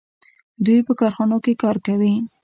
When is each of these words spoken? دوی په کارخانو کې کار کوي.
دوی 0.65 0.79
په 0.87 0.93
کارخانو 0.99 1.37
کې 1.43 1.53
کار 1.63 1.77
کوي. 1.85 2.15